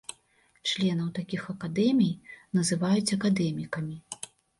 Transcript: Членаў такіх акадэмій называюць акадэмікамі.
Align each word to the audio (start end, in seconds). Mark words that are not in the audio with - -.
Членаў 0.69 1.09
такіх 1.17 1.43
акадэмій 1.53 2.13
называюць 2.59 3.13
акадэмікамі. 3.17 3.95